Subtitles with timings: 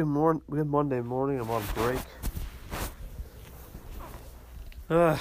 [0.00, 0.42] Good morning.
[0.50, 1.38] Good Monday morning.
[1.38, 2.00] I'm on break.
[4.88, 5.18] Uh,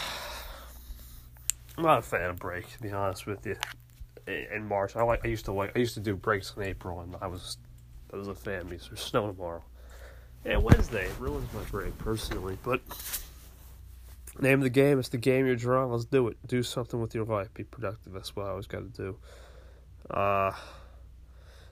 [1.77, 3.57] I'm not a fan of break, to be honest with you.
[4.25, 5.25] In March, I like.
[5.25, 5.73] I used to like.
[5.75, 7.57] I used to do breaks in April, and I was,
[8.13, 9.65] I was a fan because there's snow tomorrow.
[10.45, 12.79] And Wednesday it ruins my break personally, but
[14.39, 14.97] name of the game.
[14.97, 15.91] It's the game you're drawing.
[15.91, 16.37] Let's do it.
[16.47, 17.53] Do something with your life.
[17.53, 18.13] Be productive.
[18.13, 19.17] That's what I always got to do.
[20.09, 20.53] Uh,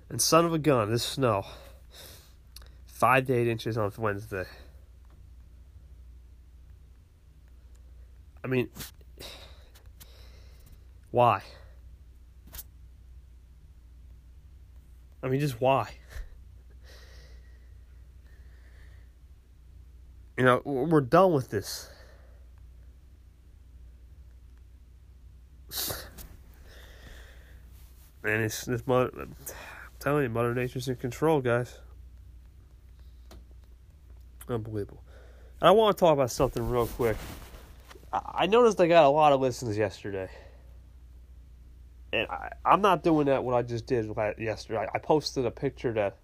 [0.09, 1.45] and son of a gun, this snow.
[2.97, 4.45] Five to eight inches on Wednesday.
[8.43, 8.69] I mean,
[11.11, 11.43] why?
[15.21, 15.91] I mean, just why?
[20.35, 21.91] You know, we're done with this.
[28.23, 29.11] And it's this mother.
[29.15, 29.35] I'm
[29.99, 31.77] telling you, Mother Nature's in control, guys.
[34.49, 35.03] Unbelievable.
[35.61, 37.17] I want to talk about something real quick.
[38.13, 40.29] I noticed I got a lot of listens yesterday.
[42.13, 44.79] And I, I'm not doing that what I just did yesterday.
[44.79, 46.17] I, I posted a picture that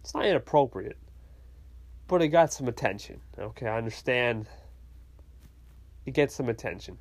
[0.00, 0.96] it's not inappropriate,
[2.08, 3.20] but it got some attention.
[3.38, 4.46] Okay, I understand.
[6.06, 6.96] It gets some attention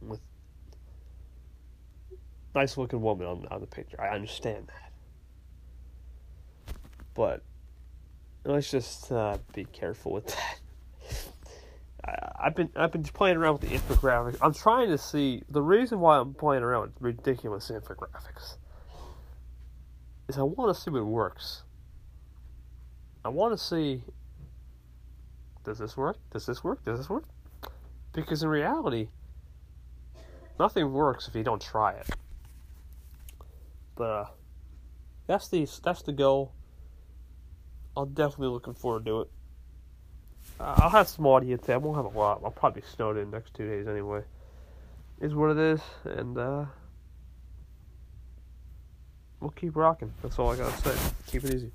[0.00, 0.20] with
[2.54, 4.00] nice looking woman on, on the picture.
[4.00, 4.92] I understand that,
[7.14, 7.42] but
[8.44, 10.58] let's just uh, be careful with that.
[12.40, 14.38] I've been I've been playing around with the infographics.
[14.40, 18.56] I'm trying to see the reason why I'm playing around with ridiculous infographics
[20.28, 21.62] is I want to see what works.
[23.24, 24.02] I want to see
[25.64, 26.16] does this work?
[26.32, 26.82] Does this work?
[26.84, 27.24] Does this work?
[28.12, 29.08] Because in reality,
[30.58, 32.08] nothing works if you don't try it.
[33.94, 34.24] But uh,
[35.26, 36.52] that's the that's the goal.
[37.96, 39.28] I'm definitely looking forward to it.
[40.58, 41.68] Uh, I'll have some audience.
[41.68, 42.40] I won't have a lot.
[42.44, 44.22] I'll probably snowed in next two days anyway.
[45.20, 46.64] Is what it is, and uh,
[49.40, 50.12] we'll keep rocking.
[50.22, 51.12] That's all I gotta say.
[51.26, 51.70] Keep it easy.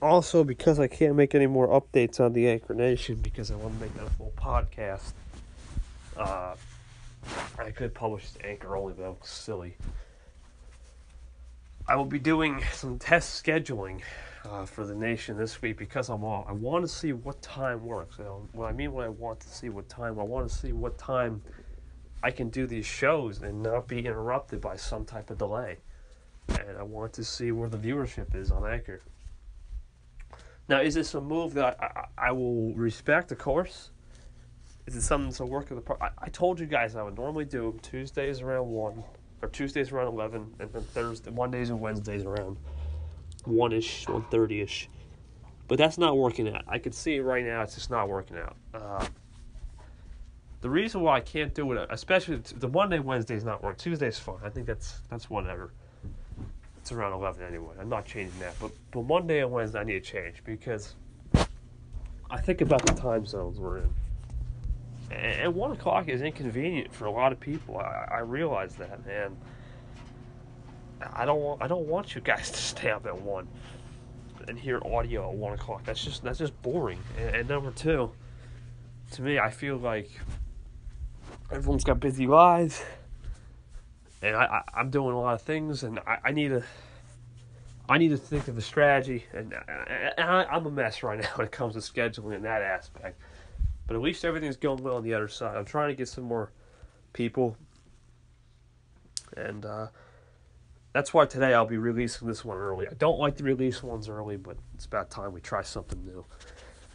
[0.00, 3.74] Also, because I can't make any more updates on the Anchor Nation because I want
[3.74, 5.12] to make that a full podcast,
[6.16, 6.54] uh,
[7.58, 9.76] I could publish the Anchor only, but that looks silly.
[11.88, 14.02] I will be doing some test scheduling
[14.44, 16.46] uh, for the nation this week because I'm off.
[16.48, 18.18] I want to see what time works.
[18.18, 20.54] You know, what I mean when I want to see what time, I want to
[20.54, 21.42] see what time
[22.22, 25.78] I can do these shows and not be interrupted by some type of delay.
[26.48, 29.00] And I want to see where the viewership is on Anchor.
[30.68, 33.90] Now, is this a move that I, I, I will respect, of course?
[34.86, 36.00] Is it something that's a work of the part?
[36.02, 39.04] I, I told you guys I would normally do Tuesdays around 1,
[39.42, 42.58] or Tuesdays around 11, and then Thursday, Mondays and Wednesdays around
[43.46, 44.88] 1 ish, 1.30 ish.
[45.66, 46.64] But that's not working out.
[46.68, 48.56] I can see it right now, it's just not working out.
[48.74, 49.06] Uh,
[50.60, 53.78] the reason why I can't do it, especially the Monday, Wednesday is not working.
[53.78, 54.38] Tuesday's fine.
[54.42, 55.72] I think that's that's whatever.
[56.78, 57.74] It's around 11 anyway.
[57.80, 58.54] I'm not changing that.
[58.60, 60.94] But, but Monday and Wednesday, I need to change because
[62.30, 63.94] I think about the time zones we're in.
[65.10, 67.78] And, and 1 o'clock is inconvenient for a lot of people.
[67.78, 69.00] I, I realize that.
[69.08, 69.36] And
[71.12, 73.48] I don't want I don't want you guys to stay up at 1
[74.48, 75.84] and hear audio at 1 o'clock.
[75.84, 77.00] That's just that's just boring.
[77.18, 78.12] And, and number two,
[79.12, 80.10] to me, I feel like
[81.50, 82.82] everyone's got busy lives
[84.24, 86.64] and I, I I'm doing a lot of things, and I, I need to
[87.88, 91.28] I need to think of a strategy, and, and I, I'm a mess right now
[91.36, 93.20] when it comes to scheduling in that aspect.
[93.86, 95.56] But at least everything's going well on the other side.
[95.56, 96.50] I'm trying to get some more
[97.12, 97.56] people,
[99.36, 99.88] and uh,
[100.94, 102.86] that's why today I'll be releasing this one early.
[102.86, 106.24] I don't like to release ones early, but it's about time we try something new.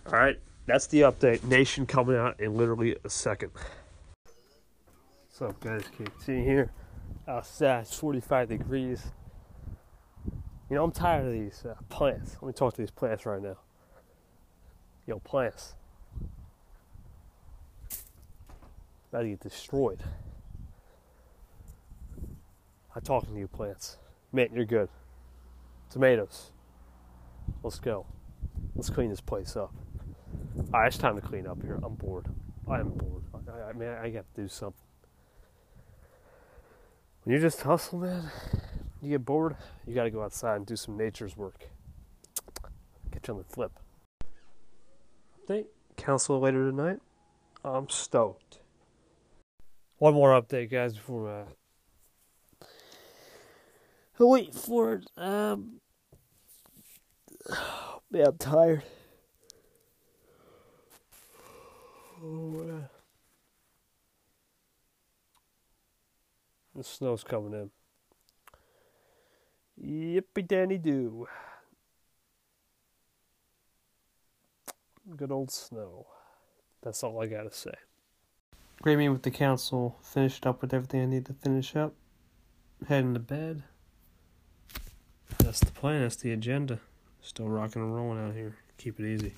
[0.07, 1.43] All right, that's the update.
[1.43, 3.51] Nation coming out in literally a second.
[5.27, 5.83] What's up, guys?
[5.83, 6.71] KT here
[7.27, 7.81] outside.
[7.81, 9.03] It's 45 degrees.
[10.69, 12.37] You know, I'm tired of these uh, plants.
[12.41, 13.57] Let me talk to these plants right now.
[15.05, 15.73] Yo, plants.
[19.11, 19.99] About to get destroyed.
[22.99, 23.97] I'm talking to you, plants.
[24.33, 24.89] Man, you're good.
[25.89, 26.51] Tomatoes.
[27.63, 28.05] Let's go.
[28.75, 29.73] Let's clean this place up.
[30.73, 31.79] All right, it's time to clean up here.
[31.81, 32.25] I'm bored.
[32.67, 33.23] I am bored.
[33.33, 34.83] I, I mean, I got to do something.
[37.23, 38.29] When you just hustle, man,
[39.01, 39.55] you get bored,
[39.87, 41.69] you got to go outside and do some nature's work.
[43.11, 43.79] Get you on the flip.
[45.47, 45.67] Update.
[45.95, 46.99] Council later tonight.
[47.63, 48.59] I'm stoked.
[49.99, 51.45] One more update, guys, before uh,
[54.19, 55.05] I wait for it.
[55.17, 55.79] Um,
[58.11, 58.83] Yeah, I'm tired.
[62.23, 62.87] Oh, yeah.
[66.75, 67.69] The snow's coming in.
[69.81, 71.27] Yippee dandy do.
[75.15, 76.07] Good old snow.
[76.81, 77.73] That's all I gotta say.
[78.81, 79.99] Great meeting with the council.
[80.01, 81.93] Finished up with everything I need to finish up.
[82.87, 83.63] Heading to bed.
[85.37, 86.01] That's the plan.
[86.01, 86.79] That's the agenda.
[87.21, 88.55] Still rocking and rolling out here.
[88.77, 89.33] Keep it easy.